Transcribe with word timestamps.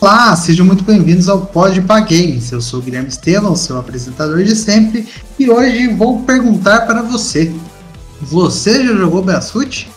Olá, 0.00 0.36
sejam 0.36 0.64
muito 0.64 0.84
bem-vindos 0.84 1.28
ao 1.28 1.46
Pod 1.46 1.80
Games. 1.80 2.52
Eu 2.52 2.60
sou 2.60 2.78
o 2.78 2.82
Guilherme 2.82 3.08
Estevam, 3.08 3.56
seu 3.56 3.76
apresentador 3.76 4.44
de 4.44 4.54
sempre, 4.54 5.08
e 5.36 5.50
hoje 5.50 5.88
vou 5.88 6.22
perguntar 6.22 6.82
para 6.82 7.02
você: 7.02 7.52
você 8.22 8.86
já 8.86 8.94
jogou 8.94 9.24
Brasfoot? 9.24 9.90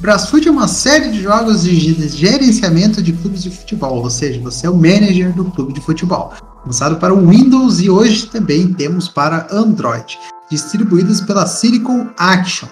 Brasfoot 0.00 0.48
é 0.48 0.50
uma 0.50 0.66
série 0.66 1.12
de 1.12 1.22
jogos 1.22 1.62
de 1.62 2.08
gerenciamento 2.08 3.00
de 3.00 3.12
clubes 3.12 3.44
de 3.44 3.50
futebol, 3.50 4.02
ou 4.02 4.10
seja, 4.10 4.40
você 4.40 4.66
é 4.66 4.70
o 4.70 4.74
manager 4.74 5.32
do 5.32 5.44
clube 5.44 5.72
de 5.72 5.80
futebol. 5.80 6.32
Lançado 6.66 6.96
para 6.96 7.14
o 7.14 7.28
Windows 7.28 7.80
e 7.80 7.88
hoje 7.88 8.26
também 8.26 8.72
temos 8.72 9.08
para 9.08 9.46
Android, 9.48 10.18
distribuídos 10.50 11.20
pela 11.20 11.46
Silicon 11.46 12.08
Action. 12.18 12.68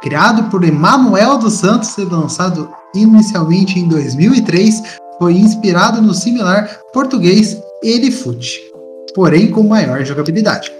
Criado 0.00 0.44
por 0.44 0.64
Emanuel 0.64 1.36
dos 1.36 1.52
Santos 1.52 1.98
e 1.98 2.04
lançado 2.04 2.70
inicialmente 2.94 3.78
em 3.78 3.86
2003, 3.86 4.82
foi 5.22 5.34
inspirado 5.34 6.02
no 6.02 6.12
similar 6.12 6.80
português 6.92 7.56
Elefute, 7.80 8.60
porém 9.14 9.52
com 9.52 9.62
maior 9.62 10.04
jogabilidade. 10.04 10.72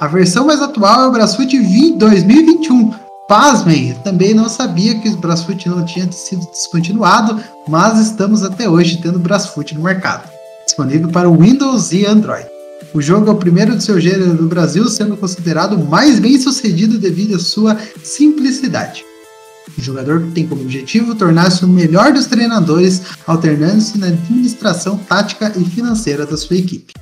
A 0.00 0.08
versão 0.08 0.44
mais 0.44 0.60
atual 0.60 1.04
é 1.04 1.06
o 1.06 1.12
Brasfoot 1.12 1.56
2021. 1.96 2.92
Pasmem, 3.28 3.94
também 4.02 4.34
não 4.34 4.48
sabia 4.48 4.98
que 4.98 5.08
o 5.08 5.16
Brasfoot 5.18 5.68
não 5.68 5.84
tinha 5.84 6.10
sido 6.10 6.44
descontinuado, 6.50 7.40
mas 7.68 8.00
estamos 8.00 8.42
até 8.42 8.68
hoje 8.68 9.00
tendo 9.00 9.20
Brasfoot 9.20 9.72
no 9.76 9.84
mercado, 9.84 10.28
disponível 10.66 11.08
para 11.10 11.30
Windows 11.30 11.92
e 11.92 12.04
Android. 12.04 12.48
O 12.92 13.00
jogo 13.00 13.28
é 13.28 13.30
o 13.30 13.36
primeiro 13.36 13.76
de 13.76 13.84
seu 13.84 14.00
gênero 14.00 14.34
no 14.34 14.48
Brasil, 14.48 14.88
sendo 14.88 15.16
considerado 15.16 15.78
mais 15.78 16.18
bem 16.18 16.36
sucedido 16.40 16.98
devido 16.98 17.36
à 17.36 17.38
sua 17.38 17.78
simplicidade. 18.02 19.04
O 19.78 19.82
jogador 19.82 20.22
tem 20.34 20.46
como 20.46 20.62
objetivo 20.62 21.14
tornar-se 21.14 21.64
o 21.64 21.68
melhor 21.68 22.12
dos 22.12 22.26
treinadores, 22.26 23.02
alternando-se 23.26 23.98
na 23.98 24.06
administração 24.08 24.96
tática 24.96 25.52
e 25.56 25.64
financeira 25.64 26.24
da 26.24 26.36
sua 26.36 26.56
equipe. 26.56 26.94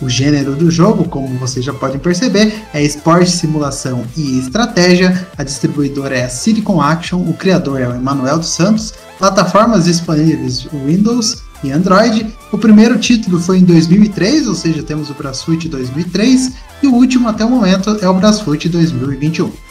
O 0.00 0.08
gênero 0.08 0.54
do 0.54 0.70
jogo, 0.70 1.04
como 1.08 1.38
vocês 1.38 1.64
já 1.64 1.72
podem 1.72 1.98
perceber, 1.98 2.52
é 2.72 2.82
esporte, 2.82 3.30
simulação 3.30 4.04
e 4.16 4.38
estratégia. 4.38 5.26
A 5.38 5.44
distribuidora 5.44 6.16
é 6.16 6.24
a 6.24 6.28
Silicon 6.28 6.80
Action, 6.80 7.20
o 7.20 7.32
criador 7.34 7.80
é 7.80 7.88
o 7.88 7.94
Emanuel 7.94 8.38
dos 8.38 8.50
Santos. 8.50 8.92
Plataformas 9.18 9.84
disponíveis 9.84 10.66
Windows 10.84 11.42
e 11.62 11.70
Android. 11.70 12.26
O 12.52 12.58
primeiro 12.58 12.98
título 12.98 13.40
foi 13.40 13.58
em 13.58 13.64
2003, 13.64 14.48
ou 14.48 14.54
seja, 14.54 14.82
temos 14.82 15.10
o 15.10 15.14
Brasfoot 15.14 15.68
2003, 15.68 16.52
e 16.82 16.86
o 16.86 16.94
último 16.94 17.28
até 17.28 17.44
o 17.44 17.50
momento 17.50 17.96
é 18.00 18.08
o 18.08 18.14
Brasfoot 18.14 18.68
2021. 18.68 19.63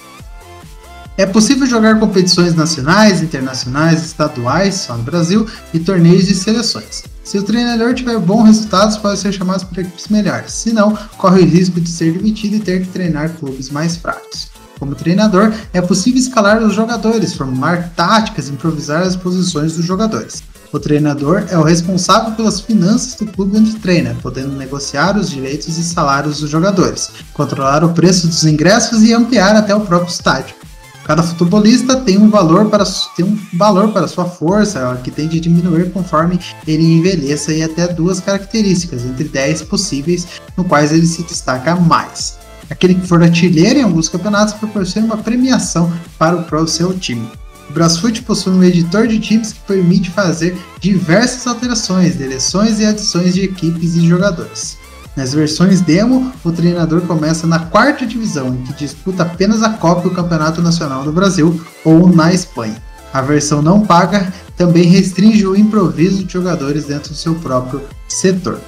É 1.16 1.28
possível 1.28 1.68
jogar 1.68 2.00
competições 2.00 2.56
nacionais, 2.56 3.22
internacionais, 3.22 4.04
estaduais, 4.04 4.74
só 4.76 4.98
no 4.98 5.04
Brasil, 5.04 5.48
e 5.72 5.80
torneios 5.80 6.26
de 6.26 6.34
seleções. 6.34 7.04
Se 7.24 7.38
o 7.38 7.44
treinador 7.44 7.94
tiver 7.94 8.18
bons 8.18 8.46
resultados, 8.46 8.98
pode 8.98 9.20
ser 9.20 9.32
chamado 9.32 9.66
por 9.68 9.78
equipes 9.78 10.08
melhores. 10.08 10.54
Se 10.54 10.74
não, 10.74 10.98
corre 11.18 11.42
o 11.42 11.46
risco 11.46 11.80
de 11.80 11.90
ser 11.90 12.14
demitido 12.14 12.56
e 12.56 12.60
ter 12.60 12.82
que 12.82 12.88
treinar 12.88 13.30
clubes 13.34 13.70
mais 13.70 13.96
fracos. 13.96 14.50
Como 14.80 14.96
treinador, 14.96 15.54
é 15.72 15.82
possível 15.82 16.20
escalar 16.20 16.62
os 16.64 16.74
jogadores, 16.74 17.36
formar 17.36 17.92
táticas 17.96 18.50
improvisar 18.50 19.04
as 19.04 19.16
posições 19.16 19.76
dos 19.76 19.86
jogadores. 19.86 20.42
O 20.74 20.80
treinador 20.80 21.46
é 21.50 21.58
o 21.58 21.64
responsável 21.64 22.32
pelas 22.32 22.60
finanças 22.60 23.14
do 23.14 23.28
clube 23.28 23.60
onde 23.60 23.76
treina, 23.76 24.18
podendo 24.20 24.58
negociar 24.58 25.16
os 25.16 25.30
direitos 25.30 25.78
e 25.78 25.84
salários 25.84 26.40
dos 26.40 26.50
jogadores, 26.50 27.12
controlar 27.34 27.84
o 27.84 27.94
preço 27.94 28.28
dos 28.28 28.44
ingressos 28.44 29.04
e 29.04 29.14
ampliar 29.14 29.56
até 29.56 29.76
o 29.76 29.82
próprio 29.82 30.12
estádio. 30.12 30.63
Cada 31.06 31.22
futebolista 31.22 31.98
tem 31.98 32.18
um 32.18 32.30
valor 32.30 32.70
para 32.70 32.86
tem 33.16 33.26
um 33.26 33.38
valor 33.54 33.92
para 33.92 34.08
sua 34.08 34.26
força, 34.26 35.00
que 35.04 35.12
tende 35.12 35.38
a 35.38 35.42
diminuir 35.42 35.92
conforme 35.92 36.40
ele 36.66 36.84
envelheça 36.84 37.54
e 37.54 37.62
até 37.62 37.88
duas 37.88 38.20
características 38.20 39.04
entre 39.04 39.26
10 39.26 39.64
possíveis, 39.64 40.28
no 40.58 40.64
quais 40.64 40.94
ele 40.94 41.06
se 41.06 41.24
destaca 41.24 41.76
mais. 41.76 42.38
Aquele 42.70 42.96
que 42.96 43.08
for 43.08 43.22
artilheiro 43.22 43.80
em 43.80 43.84
alguns 43.84 44.08
campeonatos 44.08 44.54
proporciona 44.54 45.08
uma 45.08 45.18
premiação 45.18 45.92
para 46.18 46.38
o, 46.38 46.44
para 46.44 46.62
o 46.62 46.68
seu 46.68 46.98
time. 46.98 47.28
O 47.70 47.74
Brasfoot 47.74 48.22
possui 48.24 48.54
um 48.54 48.64
editor 48.64 49.08
de 49.08 49.20
times 49.20 49.54
que 49.54 49.60
permite 49.62 50.10
fazer 50.10 50.58
diversas 50.80 51.46
alterações, 51.48 52.16
deleções 52.16 52.80
e 52.80 52.86
adições 52.86 53.34
de 53.34 53.42
equipes 53.42 53.96
e 53.96 54.08
jogadores. 54.08 54.78
Nas 55.16 55.34
versões 55.34 55.80
demo, 55.80 56.34
o 56.44 56.52
treinador 56.52 57.02
começa 57.02 57.46
na 57.46 57.60
quarta 57.60 58.06
divisão, 58.06 58.48
em 58.48 58.64
que 58.64 58.74
disputa 58.74 59.22
apenas 59.22 59.62
a 59.62 59.70
Copa 59.70 60.08
e 60.08 60.12
o 60.12 60.14
Campeonato 60.14 60.62
Nacional 60.62 61.04
do 61.04 61.12
Brasil 61.12 61.62
ou 61.86 62.08
na 62.08 62.34
Espanha. 62.34 62.82
A 63.14 63.22
versão 63.22 63.62
não 63.62 63.82
paga 63.82 64.34
também 64.58 64.86
restringe 64.86 65.46
o 65.46 65.56
improviso 65.56 66.24
de 66.24 66.34
jogadores 66.34 66.86
dentro 66.86 67.12
do 67.12 67.16
seu 67.16 67.36
próprio 67.36 67.84
setor. 68.08 68.60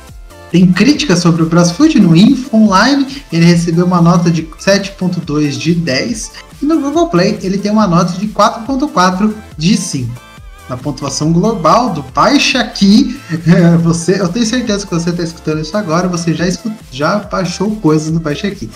Tem 0.52 0.72
críticas 0.72 1.20
sobre 1.20 1.42
o 1.42 1.48
Brasfoot 1.48 2.00
no 2.00 2.16
Info 2.16 2.56
Online, 2.56 3.24
ele 3.34 3.46
recebeu 3.46 3.86
uma 3.86 4.00
nota 4.00 4.30
de 4.30 4.44
7.2 4.44 5.58
de 5.58 5.74
10 5.74 6.32
e 6.62 6.66
no 6.66 6.80
Google 6.80 7.10
Play 7.10 7.40
ele 7.42 7.58
tem 7.58 7.72
uma 7.72 7.88
nota 7.88 8.14
de 8.20 8.28
4.4 8.28 9.34
de 9.58 9.76
5 9.76 10.25
na 10.70 10.78
pontuação 10.78 11.32
global 11.32 11.92
do 11.92 12.04
Baixa 12.14 12.60
Aqui. 12.60 13.20
Você, 13.84 14.20
eu 14.20 14.28
tenho 14.28 14.46
certeza 14.46 14.86
que 14.86 14.94
você 14.94 15.10
está 15.10 15.24
escutando 15.24 15.62
isso 15.62 15.76
agora, 15.78 16.08
você 16.08 16.34
já, 16.34 16.48
escut, 16.48 16.76
já 16.92 17.20
baixou 17.20 17.76
coisas 17.78 18.12
no 18.12 18.20
Baixa 18.20 18.48
Aqui. 18.48 18.70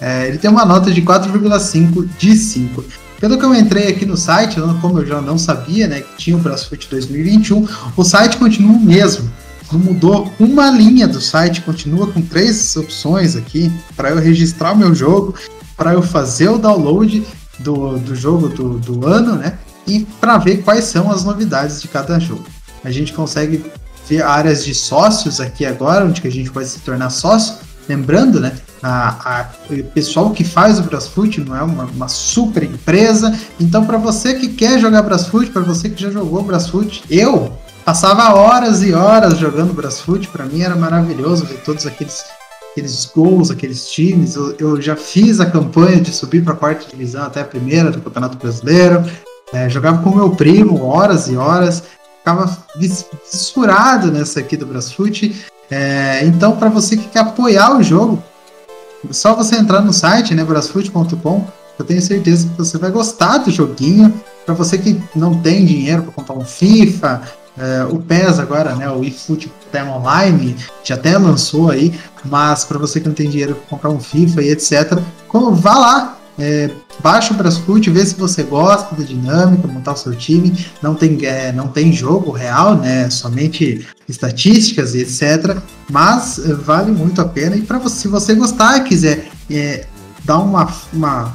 É, 0.00 0.28
ele 0.28 0.38
tem 0.38 0.50
uma 0.50 0.64
nota 0.64 0.90
de 0.90 1.02
4,5 1.02 2.08
de 2.18 2.36
5. 2.36 2.84
Pelo 3.18 3.38
que 3.38 3.44
eu 3.44 3.54
entrei 3.54 3.88
aqui 3.88 4.04
no 4.04 4.16
site, 4.16 4.60
como 4.80 4.98
eu 4.98 5.06
já 5.06 5.22
não 5.22 5.38
sabia, 5.38 5.88
né, 5.88 6.00
que 6.00 6.16
tinha 6.16 6.36
o 6.36 6.40
Brasfoot 6.40 6.86
2021, 6.90 7.66
o 7.96 8.04
site 8.04 8.36
continua 8.36 8.76
o 8.76 8.80
mesmo. 8.80 9.30
Não 9.72 9.80
mudou 9.80 10.30
uma 10.38 10.70
linha 10.70 11.08
do 11.08 11.20
site, 11.20 11.62
continua 11.62 12.06
com 12.06 12.20
três 12.20 12.76
opções 12.76 13.34
aqui 13.34 13.72
para 13.96 14.10
eu 14.10 14.18
registrar 14.18 14.72
o 14.72 14.76
meu 14.76 14.94
jogo, 14.94 15.34
para 15.76 15.94
eu 15.94 16.02
fazer 16.02 16.48
o 16.50 16.58
download 16.58 17.26
do, 17.58 17.98
do 17.98 18.14
jogo 18.14 18.48
do, 18.48 18.78
do 18.78 19.06
ano, 19.06 19.36
né? 19.36 19.58
E 19.86 20.06
para 20.20 20.38
ver 20.38 20.62
quais 20.62 20.84
são 20.84 21.10
as 21.10 21.24
novidades 21.24 21.80
de 21.80 21.88
cada 21.88 22.18
jogo. 22.18 22.44
A 22.84 22.90
gente 22.90 23.12
consegue 23.12 23.64
ver 24.08 24.22
áreas 24.22 24.64
de 24.64 24.74
sócios 24.74 25.40
aqui 25.40 25.64
agora, 25.64 26.04
onde 26.04 26.26
a 26.26 26.30
gente 26.30 26.50
pode 26.50 26.68
se 26.68 26.80
tornar 26.80 27.10
sócio. 27.10 27.56
Lembrando, 27.88 28.40
né, 28.40 28.52
a, 28.82 29.40
a, 29.40 29.46
o 29.70 29.84
pessoal 29.84 30.30
que 30.30 30.44
faz 30.44 30.78
o 30.78 30.82
Brasfoot 30.82 31.40
não 31.40 31.56
é 31.56 31.62
uma, 31.62 31.84
uma 31.84 32.08
super 32.08 32.62
empresa. 32.62 33.36
Então, 33.60 33.86
para 33.86 33.96
você 33.96 34.34
que 34.34 34.48
quer 34.48 34.78
jogar 34.78 35.02
Brasfoot, 35.02 35.50
para 35.50 35.62
você 35.62 35.88
que 35.88 36.02
já 36.02 36.10
jogou 36.10 36.42
Brasfoot, 36.42 37.04
eu 37.08 37.56
passava 37.84 38.34
horas 38.34 38.82
e 38.82 38.92
horas 38.92 39.38
jogando 39.38 39.72
Brasfoot. 39.72 40.28
Para 40.28 40.44
mim 40.44 40.62
era 40.62 40.74
maravilhoso 40.74 41.44
ver 41.44 41.62
todos 41.64 41.86
aqueles 41.86 42.24
aqueles 42.72 43.06
gols, 43.06 43.50
aqueles 43.50 43.90
times. 43.90 44.36
Eu, 44.36 44.54
eu, 44.58 44.82
já 44.82 44.94
fiz 44.94 45.40
a 45.40 45.46
campanha 45.46 45.98
de 45.98 46.12
subir 46.12 46.44
para 46.44 46.52
a 46.52 46.56
quarta 46.56 46.86
divisão 46.90 47.24
até 47.24 47.40
a 47.40 47.44
primeira 47.44 47.90
do 47.90 48.00
Campeonato 48.00 48.36
Brasileiro. 48.36 49.02
É, 49.52 49.68
jogava 49.68 50.02
com 50.02 50.14
meu 50.14 50.30
primo 50.30 50.84
horas 50.84 51.28
e 51.28 51.36
horas, 51.36 51.82
ficava 52.18 52.58
fissurado 53.24 54.10
nessa 54.10 54.40
aqui 54.40 54.56
do 54.56 54.66
Brasfoot. 54.66 55.46
É, 55.70 56.24
então, 56.24 56.56
para 56.56 56.68
você 56.68 56.96
que 56.96 57.08
quer 57.08 57.20
apoiar 57.20 57.76
o 57.76 57.82
jogo, 57.82 58.22
é 59.08 59.12
só 59.12 59.34
você 59.34 59.56
entrar 59.56 59.80
no 59.80 59.92
site, 59.92 60.34
né, 60.34 60.44
brasfoot.com. 60.44 61.46
Eu 61.78 61.84
tenho 61.84 62.00
certeza 62.00 62.48
que 62.48 62.58
você 62.58 62.78
vai 62.78 62.90
gostar 62.90 63.38
do 63.38 63.50
joguinho. 63.50 64.12
Para 64.44 64.54
você 64.54 64.78
que 64.78 65.00
não 65.14 65.40
tem 65.40 65.64
dinheiro 65.64 66.04
para 66.04 66.12
comprar 66.12 66.36
um 66.36 66.44
FIFA, 66.44 67.22
é, 67.58 67.84
o 67.84 67.98
PES 67.98 68.38
agora, 68.38 68.74
né, 68.74 68.88
o 68.90 69.02
eFoot 69.02 69.50
Time 69.72 69.88
Online, 69.88 70.56
já 70.84 70.94
até 70.94 71.16
lançou 71.16 71.70
aí, 71.70 71.98
mas 72.24 72.64
para 72.64 72.78
você 72.78 73.00
que 73.00 73.08
não 73.08 73.14
tem 73.14 73.28
dinheiro 73.28 73.54
para 73.54 73.68
comprar 73.68 73.90
um 73.90 73.98
FIFA 73.98 74.42
e 74.42 74.50
etc, 74.50 74.98
vá 75.52 75.74
lá, 75.74 76.15
é, 76.38 76.70
baixa 77.00 77.32
o 77.32 77.36
Brasfoot, 77.36 77.90
vê 77.90 78.04
se 78.04 78.14
você 78.14 78.42
gosta 78.42 78.94
da 78.94 79.02
dinâmica, 79.02 79.66
montar 79.66 79.92
o 79.92 79.96
seu 79.96 80.14
time. 80.14 80.54
Não 80.82 80.94
tem, 80.94 81.24
é, 81.24 81.52
não 81.52 81.68
tem 81.68 81.92
jogo 81.92 82.30
real, 82.30 82.76
né? 82.76 83.08
Somente 83.08 83.86
estatísticas 84.08 84.94
e 84.94 85.00
etc. 85.00 85.56
Mas 85.90 86.38
é, 86.38 86.52
vale 86.52 86.92
muito 86.92 87.20
a 87.20 87.24
pena. 87.24 87.56
E 87.56 87.62
para 87.62 87.78
você, 87.78 88.02
se 88.02 88.08
você 88.08 88.34
gostar 88.34 88.78
e 88.78 88.84
quiser 88.84 89.28
é, 89.50 89.86
dar 90.24 90.38
uma, 90.38 90.70
uma, 90.92 91.34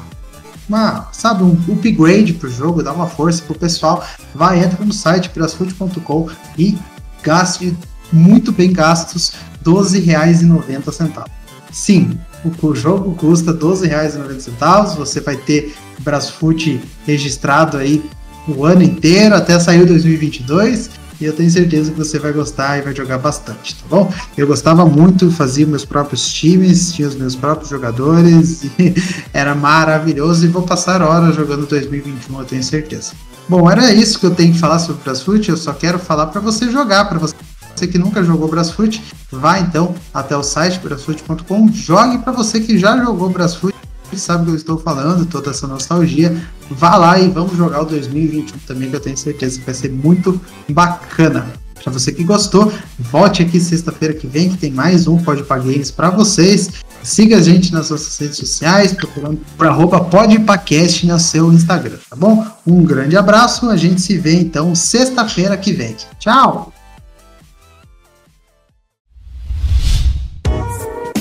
uma, 0.70 1.08
sabe, 1.12 1.44
um 1.44 1.58
upgrade 1.70 2.34
pro 2.34 2.50
jogo, 2.50 2.84
dar 2.84 2.94
uma 2.94 3.08
força 3.08 3.42
pro 3.42 3.56
pessoal, 3.56 4.06
vai, 4.36 4.64
entra 4.64 4.86
no 4.86 4.94
site 4.94 5.32
brasfoot.com 5.34 6.30
e 6.58 6.78
gaste 7.24 7.76
muito 8.14 8.52
bem 8.52 8.72
gastos 8.72 9.34
R$ 9.66 9.72
12,90. 9.72 11.26
Sim, 11.72 12.20
o 12.62 12.76
jogo 12.76 13.16
custa 13.16 13.52
R$ 13.52 13.58
12,90. 13.58 14.96
Você 14.96 15.20
vai 15.20 15.36
ter 15.36 15.74
Brasfoot 16.00 16.82
registrado 17.06 17.78
aí 17.78 18.04
o 18.48 18.66
ano 18.66 18.84
inteiro 18.84 19.36
até 19.36 19.60
sair 19.60 19.86
2022. 19.86 21.02
E 21.20 21.26
eu 21.26 21.34
tenho 21.34 21.52
certeza 21.52 21.92
que 21.92 21.98
você 21.98 22.18
vai 22.18 22.34
gostar 22.34 22.80
e 22.80 22.82
vai 22.82 22.96
jogar 22.96 23.20
bastante, 23.20 23.76
tá 23.76 23.84
bom? 23.88 24.12
Eu 24.36 24.48
gostava 24.48 24.88
muito, 24.88 25.30
fazia 25.30 25.68
meus 25.68 25.86
próprios 25.86 26.28
times, 26.28 26.94
tinha 26.94 27.08
os 27.08 27.14
meus 27.14 27.36
próprios 27.36 27.70
jogadores, 27.70 28.64
e 28.80 28.96
era 29.32 29.54
maravilhoso. 29.54 30.44
E 30.44 30.48
vou 30.48 30.64
passar 30.64 31.04
horas 31.04 31.36
jogando 31.36 31.68
2021, 31.68 32.40
eu 32.40 32.46
tenho 32.46 32.64
certeza. 32.64 33.12
Bom, 33.48 33.70
era 33.70 33.94
isso 33.94 34.20
que 34.20 34.26
eu 34.26 34.34
tenho 34.34 34.54
que 34.54 34.60
falar 34.60 34.80
sobre 34.80 35.02
o 35.02 35.04
Brasfoot. 35.04 35.48
Eu 35.48 35.58
só 35.58 35.74
quero 35.74 36.00
falar 36.00 36.26
para 36.28 36.42
você 36.42 36.72
jogar, 36.72 37.06
para 37.06 37.20
você 37.20 37.36
você 37.82 37.88
que 37.88 37.98
nunca 37.98 38.24
jogou 38.24 38.48
Brasfoot, 38.48 39.02
vá 39.32 39.60
então 39.60 39.96
até 40.14 40.38
o 40.38 40.44
site 40.44 40.80
brasfoot.com, 40.80 41.72
jogue 41.74 42.20
para 42.20 42.32
você 42.32 42.60
que 42.60 42.78
já 42.78 42.96
jogou 43.04 43.30
Brasfoot, 43.30 43.76
sabe 44.16 44.44
o 44.44 44.46
que 44.46 44.52
eu 44.52 44.56
estou 44.56 44.78
falando, 44.78 45.26
toda 45.26 45.50
essa 45.50 45.66
nostalgia, 45.66 46.40
vá 46.70 46.96
lá 46.96 47.20
e 47.20 47.28
vamos 47.28 47.58
jogar 47.58 47.82
o 47.82 47.86
2021 47.86 48.60
também, 48.68 48.90
que 48.90 48.96
eu 48.96 49.00
tenho 49.00 49.18
certeza 49.18 49.60
que 49.60 49.66
vai 49.66 49.74
ser 49.74 49.92
muito 49.92 50.40
bacana. 50.70 51.48
Para 51.84 51.92
você 51.92 52.12
que 52.12 52.24
gostou, 52.24 52.72
volte 53.00 53.42
aqui 53.42 53.60
sexta-feira 53.60 54.14
que 54.14 54.28
vem, 54.28 54.50
que 54.50 54.58
tem 54.58 54.70
mais 54.70 55.08
um 55.08 55.18
Pode 55.18 55.42
Games 55.42 55.90
para 55.90 56.12
vocês. 56.12 56.70
Siga 57.02 57.38
a 57.38 57.42
gente 57.42 57.74
nas 57.74 57.90
nossas 57.90 58.16
redes 58.20 58.38
sociais, 58.38 58.94
procurando 58.94 59.40
por 59.58 59.66
arroba 59.66 60.00
podpacast 60.02 61.08
no 61.08 61.20
seu 61.20 61.52
Instagram, 61.52 61.98
tá 62.08 62.16
bom? 62.16 62.46
Um 62.68 62.84
grande 62.84 63.18
abraço, 63.18 63.68
a 63.72 63.76
gente 63.76 64.00
se 64.00 64.20
vê 64.20 64.36
então 64.36 64.76
sexta-feira 64.76 65.58
que 65.58 65.74
vem. 65.74 65.96
Tchau! 66.20 66.72